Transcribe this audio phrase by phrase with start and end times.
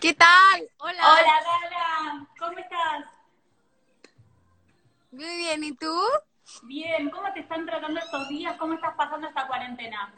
[0.00, 0.68] ¿Qué tal?
[0.78, 1.02] Hola.
[1.02, 2.28] Hola, Dana.
[2.38, 3.04] ¿Cómo estás?
[5.10, 6.00] Muy bien, ¿y tú?
[6.62, 7.10] Bien.
[7.10, 8.56] ¿Cómo te están tratando estos días?
[8.58, 10.14] ¿Cómo estás pasando esta cuarentena?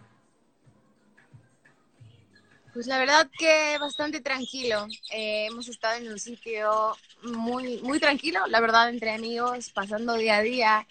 [2.74, 4.86] Pues la verdad que bastante tranquilo.
[5.12, 10.36] Eh, hemos estado en un sitio muy, muy tranquilo, la verdad, entre amigos, pasando día
[10.36, 10.86] a día.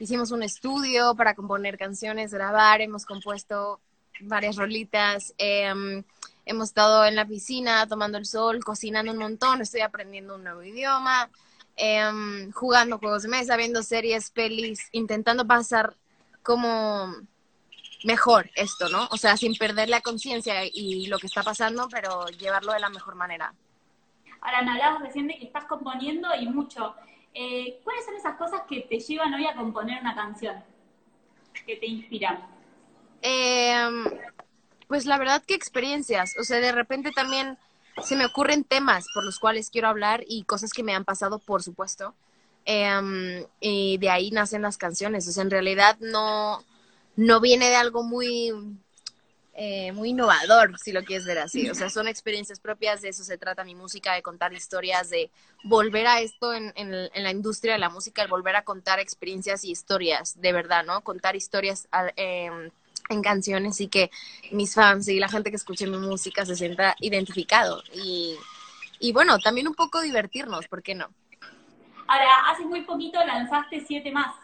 [0.00, 3.80] Hicimos un estudio para componer canciones, grabar, hemos compuesto
[4.20, 5.32] varias rolitas.
[5.38, 6.02] Em,
[6.44, 10.62] hemos estado en la piscina tomando el sol, cocinando un montón, estoy aprendiendo un nuevo
[10.62, 11.30] idioma,
[11.76, 15.96] em, jugando juegos de mesa, viendo series, pelis, intentando pasar
[16.42, 17.14] como
[18.04, 19.08] mejor esto, ¿no?
[19.10, 22.88] O sea, sin perder la conciencia y lo que está pasando, pero llevarlo de la
[22.88, 23.54] mejor manera.
[24.40, 26.94] Ahora, me hablabas recién de que estás componiendo y mucho.
[27.32, 30.62] Eh, ¿Cuáles son esas cosas que te llevan hoy a componer una canción?
[31.64, 32.44] Que te inspiran.
[33.22, 34.04] Em,
[34.92, 37.56] pues la verdad que experiencias, o sea, de repente también
[38.04, 41.38] se me ocurren temas por los cuales quiero hablar y cosas que me han pasado,
[41.38, 42.14] por supuesto.
[42.66, 46.62] Em, y de ahí nacen las canciones, o sea, en realidad no,
[47.16, 48.52] no viene de algo muy,
[49.54, 51.70] eh, muy innovador, si lo quieres ver así.
[51.70, 55.30] O sea, son experiencias propias, de eso se trata mi música, de contar historias, de
[55.64, 59.64] volver a esto en, en, la industria de la música, el volver a contar experiencias
[59.64, 61.00] y historias, de verdad, ¿no?
[61.00, 62.70] Contar historias eh,
[63.08, 64.10] en canciones y que
[64.50, 67.82] mis fans y la gente que escuche mi música se sienta identificado.
[67.94, 68.36] Y,
[68.98, 71.08] y bueno, también un poco divertirnos, ¿por qué no?
[72.06, 74.34] Ahora, hace muy poquito lanzaste siete más.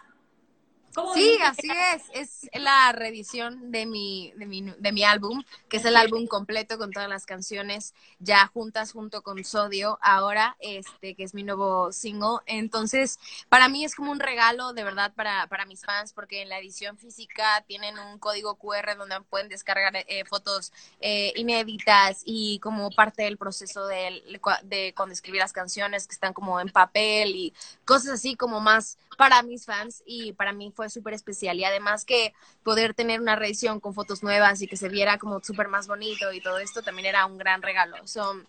[1.15, 2.03] Sí, así es.
[2.13, 6.79] Es la reedición de mi, de, mi, de mi álbum, que es el álbum completo
[6.79, 11.93] con todas las canciones ya juntas junto con Sodio, ahora, este, que es mi nuevo
[11.93, 12.39] single.
[12.47, 16.49] Entonces, para mí es como un regalo de verdad para, para mis fans, porque en
[16.49, 22.59] la edición física tienen un código QR donde pueden descargar eh, fotos eh, inéditas y
[22.61, 24.23] como parte del proceso de,
[24.65, 28.99] de cuando escribí las canciones que están como en papel y cosas así como más
[29.19, 33.35] para mis fans y para mí fue súper especial y además que poder tener una
[33.35, 36.83] reedición con fotos nuevas y que se viera como súper más bonito y todo esto
[36.83, 37.97] también era un gran regalo.
[38.07, 38.41] So,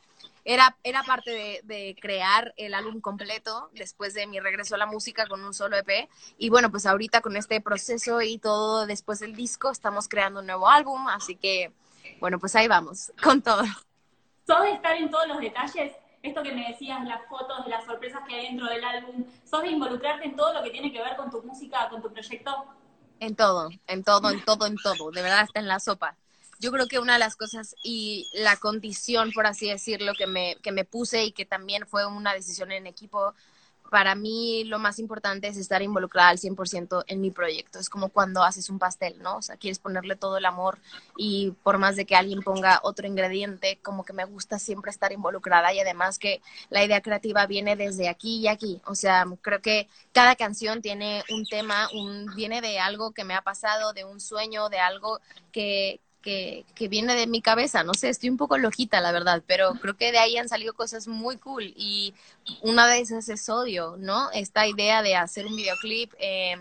[0.45, 4.85] era, era parte de, de, crear el álbum completo después de mi regreso a la
[4.85, 6.07] música con un solo EP.
[6.37, 10.45] Y bueno, pues ahorita con este proceso y todo después del disco estamos creando un
[10.45, 11.73] nuevo álbum, así que
[12.19, 13.63] bueno, pues ahí vamos, con todo.
[14.45, 15.93] ¿Sos de estar en todos los detalles?
[16.21, 19.69] Esto que me decías, las fotos, las sorpresas que hay dentro del álbum, ¿sos de
[19.69, 22.65] involucrarte en todo lo que tiene que ver con tu música, con tu proyecto?
[23.19, 26.17] En todo, en todo, en todo, en todo, de verdad está en la sopa.
[26.59, 30.57] Yo creo que una de las cosas y la condición, por así decirlo, que me,
[30.61, 33.33] que me puse y que también fue una decisión en equipo
[33.89, 37.79] para mí lo más importante es estar involucrada al 100% en mi proyecto.
[37.79, 39.37] Es como cuando haces un pastel, ¿no?
[39.37, 40.79] O sea, quieres ponerle todo el amor
[41.17, 45.11] y por más de que alguien ponga otro ingrediente, como que me gusta siempre estar
[45.11, 48.81] involucrada y además que la idea creativa viene desde aquí y aquí.
[48.85, 53.33] O sea, creo que cada canción tiene un tema, un, viene de algo que me
[53.33, 55.19] ha pasado, de un sueño, de algo
[55.51, 57.83] que, que, viene de mi cabeza.
[57.83, 60.73] No sé, estoy un poco lojita, la verdad, pero creo que de ahí han salido
[60.73, 61.73] cosas muy cool.
[61.75, 62.13] Y
[62.61, 64.31] una de esas es Odio, ¿no?
[64.31, 66.57] Esta idea de hacer un videoclip, eh,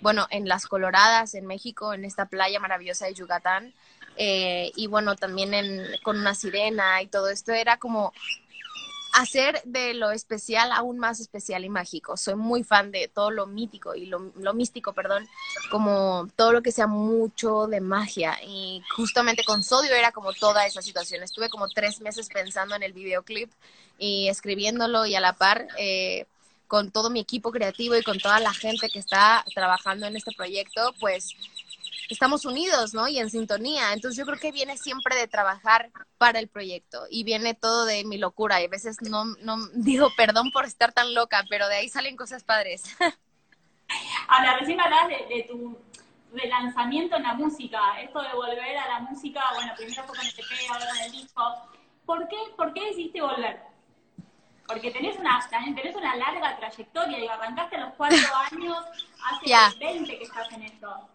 [0.00, 3.74] bueno, en Las Coloradas, en México, en esta playa maravillosa de Yucatán.
[4.16, 8.12] Eh, y bueno, también en, con una sirena y todo esto era como
[9.12, 12.16] hacer de lo especial aún más especial y mágico.
[12.16, 14.20] Soy muy fan de todo lo mítico y lo,
[14.54, 15.28] místico, perdón,
[15.70, 18.38] como todo lo que sea mucho de magia.
[18.44, 21.22] Y justamente con Sodio era como toda esa situación.
[21.22, 23.50] Estuve como tres meses pensando en el videoclip
[23.98, 25.68] y escribiéndolo y a la par.
[25.78, 26.26] Eh,
[26.70, 30.30] con todo mi equipo creativo y con toda la gente que está trabajando en este
[30.30, 31.34] proyecto, pues
[32.10, 33.08] estamos unidos, ¿no?
[33.08, 33.92] Y en sintonía.
[33.92, 38.04] Entonces yo creo que viene siempre de trabajar para el proyecto y viene todo de
[38.04, 41.76] mi locura y a veces no, no digo perdón por estar tan loca, pero de
[41.76, 42.84] ahí salen cosas padres.
[44.28, 45.76] Ahora, recién hablabas de, de tu
[46.32, 50.32] relanzamiento en la música, esto de volver a la música, bueno, primero fue con el
[50.32, 51.42] EP, ahora con el disco.
[52.06, 53.60] ¿Por qué, ¿Por qué decidiste volver?
[54.66, 58.18] Porque tenés una, tenés una larga trayectoria, y arrancaste a los cuatro
[58.52, 58.78] años,
[59.24, 61.08] hace 20 que estás en esto.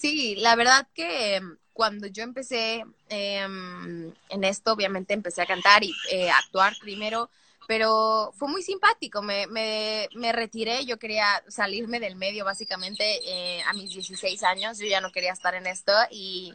[0.00, 5.82] Sí, la verdad que em, cuando yo empecé em, en esto, obviamente empecé a cantar
[5.82, 7.30] y eh, actuar primero,
[7.66, 13.60] pero fue muy simpático, me, me, me, retiré, yo quería salirme del medio básicamente eh,
[13.66, 16.54] a mis 16 años, yo ya no quería estar en esto y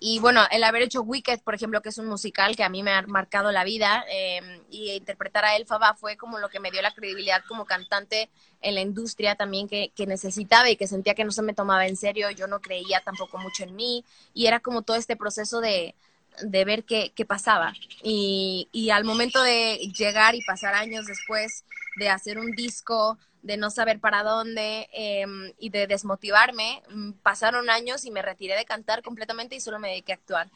[0.00, 2.82] y bueno, el haber hecho Wicked, por ejemplo, que es un musical que a mí
[2.82, 6.70] me ha marcado la vida, eh, y interpretar a Elfaba fue como lo que me
[6.70, 8.30] dio la credibilidad como cantante
[8.60, 11.86] en la industria también que, que, necesitaba y que sentía que no se me tomaba
[11.86, 14.04] en serio, yo no creía tampoco mucho en mí,
[14.34, 15.94] y era como todo este proceso de,
[16.42, 17.72] de ver qué, qué pasaba.
[18.02, 21.64] Y, y al momento de llegar y pasar años después
[21.96, 23.18] de hacer un disco,
[23.48, 28.54] de no saber para dónde em, y de desmotivarme, mm, pasaron años y me retiré
[28.54, 30.50] de cantar completamente y solo me dediqué a actuar.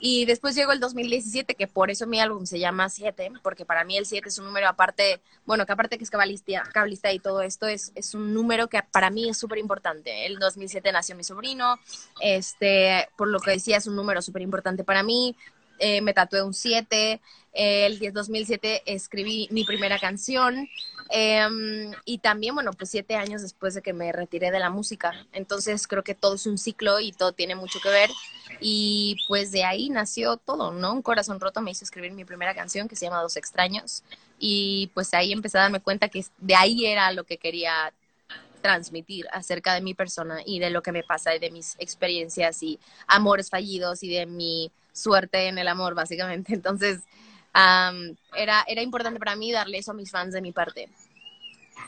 [0.00, 3.84] Y después llegó el 2017, que por eso mi álbum se llama 7, porque para
[3.84, 7.20] mí el 7 es un número aparte, bueno, que aparte que es cabalista, cabalista y
[7.20, 10.26] todo esto, es, es un número que para mí es súper importante.
[10.26, 11.78] El 2007 nació mi sobrino,
[12.20, 15.36] este, por lo que decía, es un número súper importante para mí.
[15.78, 17.20] Eh, me tatué un 7,
[17.52, 20.68] el 2007 escribí mi primera canción
[21.12, 25.12] em, y también, bueno, pues siete años después de que me retiré de la música.
[25.32, 28.10] Entonces creo que todo es un ciclo y todo tiene mucho que ver
[28.60, 30.92] y pues de ahí nació todo, ¿no?
[30.92, 34.02] Un corazón roto me hizo escribir mi primera canción que se llama Dos extraños
[34.38, 37.92] y pues ahí empecé a darme cuenta que de ahí era lo que quería
[38.62, 42.62] transmitir acerca de mi persona y de lo que me pasa y de mis experiencias
[42.62, 46.54] y amores fallidos y de mi suerte en el amor, básicamente.
[46.54, 47.00] Entonces,
[47.54, 50.88] era, era importante para mí darle eso a mis fans de mi parte.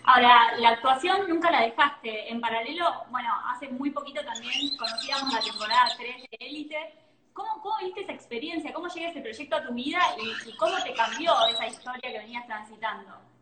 [0.05, 2.31] Ahora, la actuación nunca la dejaste.
[2.31, 6.95] En paralelo, bueno, hace muy poquito también conocíamos la temporada 3 de Élite.
[7.33, 8.73] ¿Cómo, ¿Cómo viste esa experiencia?
[8.73, 10.01] ¿Cómo llega ese proyecto a tu vida
[10.47, 13.34] y cómo te cambió esa historia que venías transitando?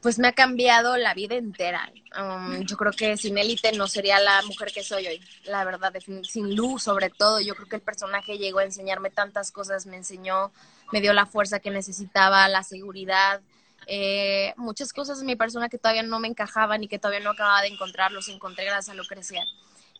[0.00, 1.90] Pues me ha cambiado la vida entera.
[2.18, 5.92] Um, yo creo que sin élite no sería la mujer que soy hoy, la verdad,
[6.22, 7.40] sin luz sobre todo.
[7.40, 10.52] Yo creo que el personaje llegó a enseñarme tantas cosas, me enseñó,
[10.92, 13.40] me dio la fuerza que necesitaba, la seguridad,
[13.86, 17.30] eh, muchas cosas en mi persona que todavía no me encajaban y que todavía no
[17.30, 19.42] acababa de encontrar, los encontré gracias a lo crecer.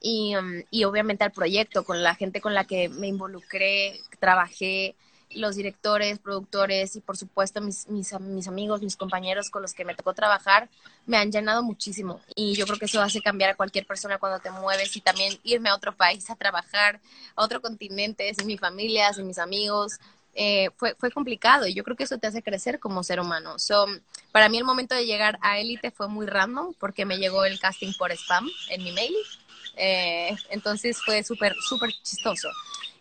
[0.01, 4.95] Y, um, y obviamente al proyecto, con la gente con la que me involucré, trabajé,
[5.31, 9.95] los directores, productores y por supuesto mis, mis, amigos, mis compañeros con los que me
[9.95, 10.69] tocó trabajar,
[11.07, 12.21] me han llenado muchísimo.
[12.35, 15.39] Y yo creo que eso hace cambiar a cualquier persona cuando te mueves y también
[15.45, 17.01] irme a otro país a trabajar,
[17.37, 19.99] a otro continente, sin mi familia, sin mis amigos.
[20.35, 23.59] Eh, fue, fue complicado y yo creo que eso te hace crecer como ser humano.
[23.59, 23.87] So,
[24.31, 27.59] para mí el momento de llegar a Élite fue muy random porque me llegó el
[27.59, 29.15] casting por spam en mi mail.
[29.77, 32.49] Eh, entonces fue súper, súper chistoso.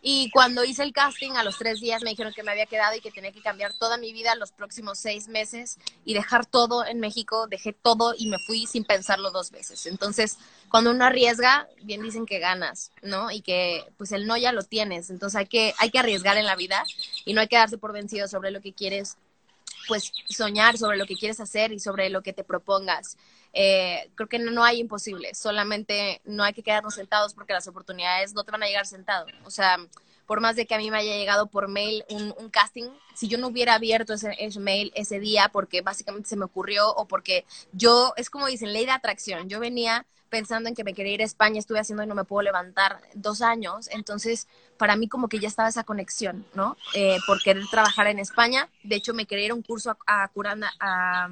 [0.01, 2.95] Y cuando hice el casting, a los tres días me dijeron que me había quedado
[2.95, 6.85] y que tenía que cambiar toda mi vida los próximos seis meses y dejar todo
[6.85, 7.47] en México.
[7.47, 9.85] Dejé todo y me fui sin pensarlo dos veces.
[9.85, 10.37] Entonces,
[10.69, 13.31] cuando uno arriesga, bien dicen que ganas, ¿no?
[13.31, 15.09] Y que pues el no ya lo tienes.
[15.09, 16.83] Entonces hay que, hay que arriesgar en la vida
[17.25, 19.17] y no hay que darse por vencido sobre lo que quieres
[19.87, 23.17] pues soñar sobre lo que quieres hacer y sobre lo que te propongas.
[23.53, 28.33] Eh, creo que no, hay imposible, solamente no hay que quedarnos sentados porque las oportunidades
[28.33, 29.25] no te van a llegar sentado.
[29.45, 29.77] O sea,
[30.27, 33.37] por más de que a mí me haya llegado por mail un, casting, si yo
[33.37, 38.13] no hubiera abierto ese, mail ese día porque básicamente se me ocurrió o porque yo,
[38.17, 41.25] es como dicen, ley de atracción, yo venía pensando en que me quería ir a
[41.25, 44.47] España, estuve haciendo y no me puedo levantar dos años, entonces
[44.77, 46.75] para mí como que ya estaba esa conexión, ¿no?
[46.93, 50.23] Eh, por querer trabajar en España, de hecho me quería ir a un curso a,
[50.23, 51.29] a Curanda, a,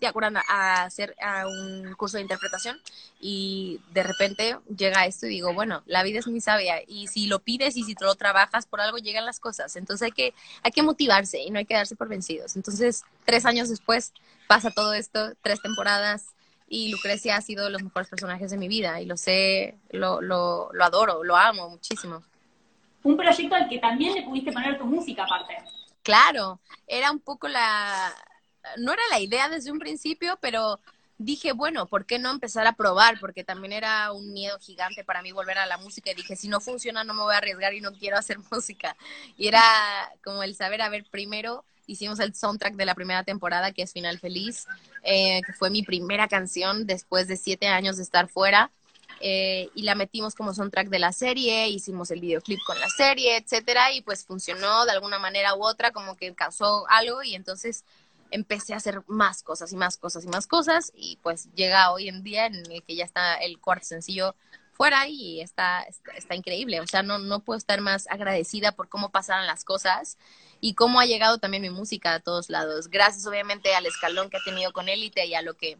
[0.00, 2.80] mm, a, Curanda, a hacer a un curso de interpretación
[3.20, 7.26] y de repente llega esto y digo, bueno, la vida es muy sabia y si
[7.26, 10.72] lo pides y si lo trabajas por algo llegan las cosas, entonces hay que, hay
[10.72, 12.56] que motivarse y no hay que darse por vencidos.
[12.56, 14.12] Entonces, tres años después
[14.46, 16.36] pasa todo esto, tres temporadas,
[16.68, 20.20] y Lucrecia ha sido de los mejores personajes de mi vida y lo sé, lo,
[20.20, 22.22] lo, lo adoro, lo amo muchísimo.
[23.02, 25.56] Un proyecto al que también le pudiste poner tu música aparte.
[26.02, 28.12] Claro, era un poco la,
[28.78, 30.80] no era la idea desde un principio, pero
[31.18, 33.18] dije, bueno, ¿por qué no empezar a probar?
[33.20, 36.48] Porque también era un miedo gigante para mí volver a la música y dije, si
[36.48, 38.96] no funciona no me voy a arriesgar y no quiero hacer música.
[39.36, 39.62] Y era
[40.22, 43.92] como el saber, a ver, primero hicimos el soundtrack de la primera temporada, que es
[43.92, 44.66] Final Feliz,
[45.02, 48.70] eh, que fue mi primera canción después de siete años de estar fuera.
[49.20, 53.38] Eh, y la metimos como soundtrack de la serie, hicimos el videoclip con la serie,
[53.38, 57.84] etcétera, y pues funcionó de alguna manera u otra, como que causó algo, y entonces
[58.30, 62.08] empecé a hacer más cosas y más cosas y más cosas, y pues llega hoy
[62.08, 64.34] en día en el que ya está el cuarto sencillo
[64.72, 66.80] fuera y está, está, increíble.
[66.80, 70.18] O sea, no, no puedo estar más agradecida por cómo pasaron las cosas
[70.60, 72.88] y cómo ha llegado también mi música a todos lados.
[72.88, 75.78] Gracias obviamente al escalón que ha tenido con Élite y a lo que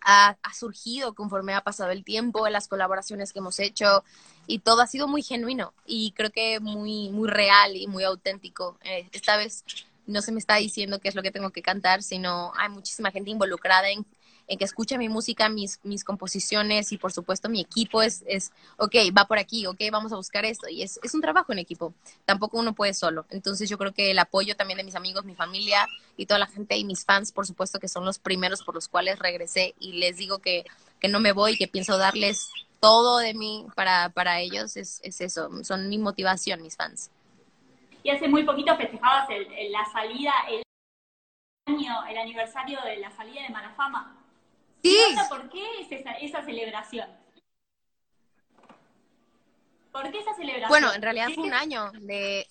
[0.00, 4.04] ha, surgido conforme ha pasado el tiempo, las colaboraciones que hemos hecho
[4.46, 8.78] y todo ha sido muy genuino y creo que muy, muy real y muy auténtico.
[8.84, 9.64] Eh, esta vez
[10.08, 13.10] no se me está diciendo qué es lo que tengo que cantar, sino hay muchísima
[13.10, 14.04] gente involucrada en
[14.56, 18.94] que escucha mi música, mis, mis composiciones y por supuesto mi equipo es, es, ok,
[19.16, 20.68] va por aquí, ok, vamos a buscar esto.
[20.68, 21.92] Y es, es un trabajo en equipo,
[22.24, 23.26] tampoco uno puede solo.
[23.28, 25.86] Entonces yo creo que el apoyo también de mis amigos, mi familia
[26.16, 28.88] y toda la gente y mis fans, por supuesto que son los primeros por los
[28.88, 30.64] cuales regresé y les digo que,
[30.98, 32.48] que no me voy, que pienso darles
[32.80, 37.10] todo de mí para, para ellos, es, es eso, son mi motivación, mis fans.
[38.02, 40.62] Y hace muy poquito festejabas el, la salida, el
[41.66, 44.16] año, el aniversario de la salida de Malafama.
[44.82, 44.98] Sí.
[45.28, 47.08] ¿Por qué es esa, esa celebración?
[49.92, 50.68] ¿Por qué esa celebración?
[50.68, 52.46] Bueno, en realidad fue un año de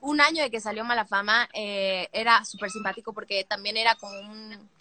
[0.00, 4.14] un año de que salió Mala Fama, eh, era súper simpático porque también era como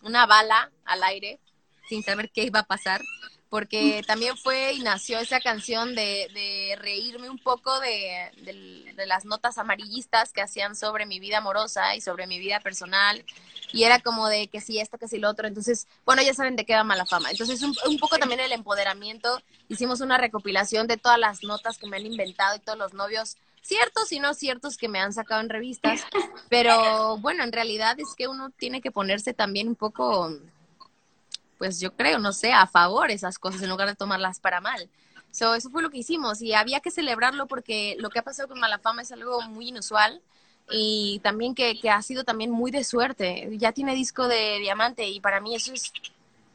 [0.04, 1.40] una bala al aire,
[1.88, 3.02] sin saber qué iba a pasar,
[3.50, 9.58] porque también fue y nació esa canción de, reírme un poco de, de, las notas
[9.58, 13.24] amarillistas que hacían sobre mi vida amorosa y sobre mi vida personal,
[13.72, 16.56] y era como de que sí esto, que sí lo otro, entonces, bueno, ya saben
[16.56, 20.88] de qué va Mala Fama, entonces un, un poco también el empoderamiento, hicimos una recopilación
[20.88, 24.34] de todas las notas que me han inventado y todos los novios ciertos y no
[24.34, 26.02] ciertos que me han sacado en revistas,
[26.50, 30.30] pero bueno, en realidad es que uno tiene que ponerse también un poco,
[31.60, 34.90] pues yo creo, no sé, a favor esas cosas en lugar de tomarlas para mal.
[35.32, 38.48] So, eso fue lo que hicimos y había que celebrarlo porque lo que ha pasado
[38.48, 40.24] con Malafama es algo muy inusual
[40.72, 43.50] y también que, que ha sido también muy de suerte.
[43.58, 45.92] Ya tiene disco de diamante y para mí eso es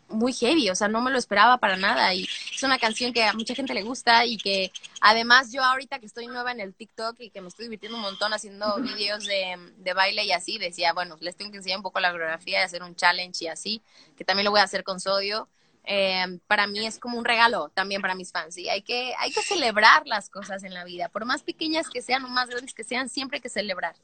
[0.08, 3.25] muy heavy, o sea, no me lo esperaba para nada y es una canción que
[3.25, 6.75] a mucha gente le gusta y que además yo ahorita que estoy nueva en el
[6.75, 10.58] TikTok y que me estoy divirtiendo un montón haciendo videos de, de baile y así,
[10.58, 13.49] decía, bueno, les tengo que enseñar un poco la coreografía y hacer un challenge y
[13.49, 13.82] así,
[14.16, 15.49] que también lo voy a hacer con Sodio.
[15.87, 19.30] Eh, para mí es como un regalo también para mis fans y hay que, hay
[19.30, 22.73] que celebrar las cosas en la vida, por más pequeñas que sean o más grandes
[22.73, 23.94] que sean, siempre hay que celebrar.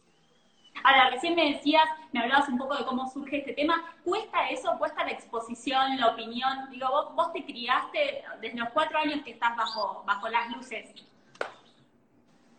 [0.82, 3.94] Ahora, recién me decías, me hablabas un poco de cómo surge este tema.
[4.04, 4.76] ¿Cuesta eso?
[4.78, 6.70] ¿Cuesta la exposición, la opinión?
[6.70, 10.90] Digo, vos, vos te criaste desde los cuatro años que estás bajo, bajo las luces.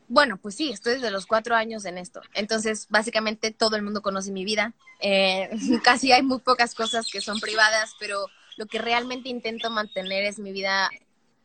[0.07, 2.21] Bueno, pues sí, estoy desde los cuatro años en esto.
[2.33, 4.73] Entonces, básicamente todo el mundo conoce mi vida.
[4.99, 5.49] Eh,
[5.83, 8.27] casi hay muy pocas cosas que son privadas, pero
[8.57, 10.89] lo que realmente intento mantener es mi vida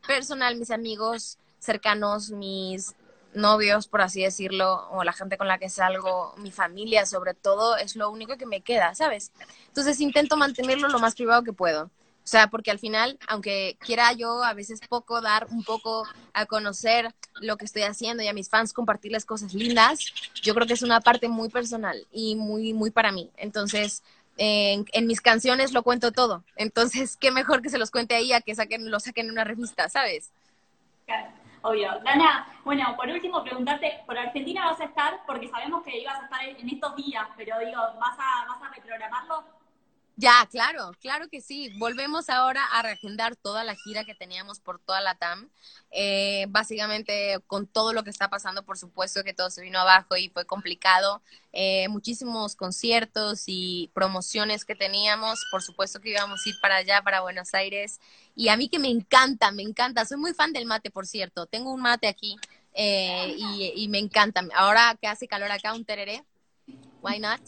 [0.05, 2.93] personal, mis amigos cercanos, mis
[3.37, 7.77] novios, por así decirlo, o la gente con la que salgo, mi familia sobre todo,
[7.77, 9.31] es lo único que me queda, ¿sabes?
[9.67, 11.85] Entonces intento mantenerlo lo más privado que puedo.
[12.27, 16.45] O sea, porque al final, aunque quiera yo a veces poco dar un poco a
[16.45, 19.99] conocer lo que estoy haciendo y a mis fans compartirles cosas lindas,
[20.41, 23.31] yo creo que es una parte muy personal y muy, muy para mí.
[23.37, 24.03] Entonces,
[24.35, 26.43] en, mis canciones lo cuento todo.
[26.57, 29.87] Entonces, qué mejor que se los cuente a que saquen, lo saquen en una revista,
[29.87, 30.31] ¿sabes?
[31.05, 31.31] Claro.
[31.67, 31.99] Obvio.
[32.01, 35.19] Dana, bueno, por último, preguntarte, ¿por Argentina vas a estar?
[35.27, 38.73] Porque sabemos que ibas a estar en estos días, pero digo, ¿vas a, vas a
[38.73, 39.43] reprogramarlo?
[40.19, 41.69] Ya, claro, claro que sí.
[41.77, 45.47] Volvemos ahora a reagendar toda la gira que teníamos por toda la TAM.
[45.91, 50.17] Eh, básicamente, con todo lo que está pasando, por supuesto que todo se vino abajo
[50.17, 51.21] y fue complicado.
[51.53, 55.45] Eh, muchísimos conciertos y promociones que teníamos.
[55.51, 57.99] Por supuesto que íbamos a ir para allá, para Buenos Aires.
[58.35, 60.03] Y a mí que me encanta, me encanta.
[60.05, 61.45] Soy muy fan del mate, por cierto.
[61.45, 62.35] Tengo un mate aquí
[62.73, 64.43] eh, y, y me encanta.
[64.55, 66.23] Ahora que hace calor acá, un tereré
[67.01, 67.39] why not?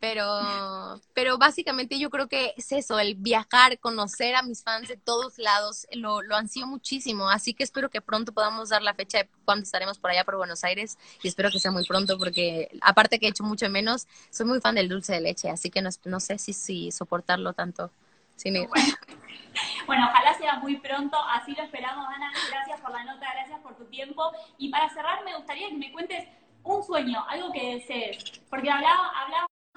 [0.00, 4.96] Pero, pero básicamente yo creo que es eso, el viajar, conocer a mis fans de
[4.96, 9.18] todos lados, lo, lo ansío muchísimo, así que espero que pronto podamos dar la fecha
[9.18, 12.68] de cuando estaremos por allá por Buenos Aires y espero que sea muy pronto porque
[12.80, 15.82] aparte que he hecho mucho menos, soy muy fan del dulce de leche, así que
[15.82, 17.90] no, no sé si, si soportarlo tanto.
[18.36, 18.54] Sin
[19.86, 22.30] Bueno, ojalá sea muy pronto, así lo esperamos, Ana.
[22.50, 24.30] Gracias por la nota, gracias por tu tiempo.
[24.58, 26.28] Y para cerrar, me gustaría que me cuentes
[26.74, 28.40] un sueño, algo que desees.
[28.50, 29.12] Porque hablaba,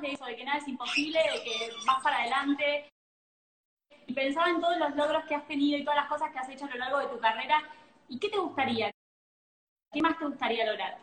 [0.01, 2.89] de eso, de que nada es imposible, de que vas para adelante.
[4.08, 6.50] Y pensaba en todos los logros que has tenido y todas las cosas que has
[6.50, 7.62] hecho a lo largo de tu carrera.
[8.08, 8.91] ¿Y qué te gustaría?
[9.91, 10.98] ¿Qué más te gustaría lograr?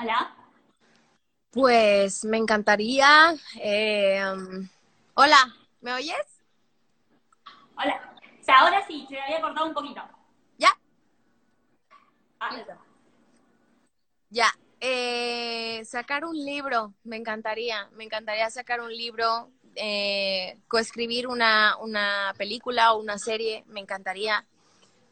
[0.00, 0.36] ¿Hola?
[1.50, 3.34] Pues me encantaría.
[3.60, 4.20] Eh,
[5.14, 6.33] hola, ¿me oyes?
[7.76, 8.14] Hola.
[8.40, 10.02] O sea, ahora sí, se había cortado un poquito.
[10.58, 10.70] ¿Ya?
[12.40, 12.50] Ah,
[14.30, 14.52] ya.
[14.80, 17.88] Eh, sacar un libro, me encantaría.
[17.92, 24.44] Me encantaría sacar un libro, eh, coescribir una, una película o una serie, me encantaría.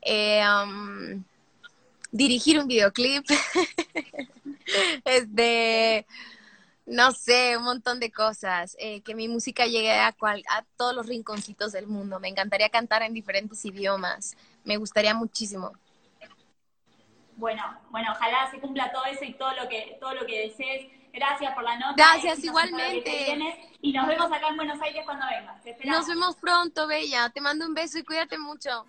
[0.02, 1.25] Eh, um,
[2.11, 3.25] dirigir un videoclip.
[5.04, 6.07] este
[6.86, 10.94] no sé, un montón de cosas, eh, que mi música llegue a, cual, a todos
[10.94, 12.18] los rinconcitos del mundo.
[12.20, 15.72] Me encantaría cantar en diferentes idiomas, me gustaría muchísimo.
[17.36, 20.92] Bueno, bueno, ojalá se cumpla todo eso y todo lo que, todo lo que desees.
[21.12, 21.94] Gracias por la nota.
[21.96, 23.68] Gracias, igualmente.
[23.82, 25.62] y nos vemos acá en Buenos Aires cuando vengas.
[25.84, 27.28] Nos vemos pronto, Bella.
[27.28, 28.70] Te mando un beso y cuídate mucho.